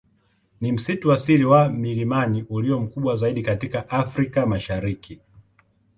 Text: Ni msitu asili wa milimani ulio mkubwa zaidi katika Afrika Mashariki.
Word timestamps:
Ni 0.61 0.71
msitu 0.71 1.11
asili 1.11 1.45
wa 1.45 1.69
milimani 1.69 2.45
ulio 2.49 2.79
mkubwa 2.79 3.15
zaidi 3.15 3.41
katika 3.41 3.89
Afrika 3.89 4.45
Mashariki. 4.45 5.19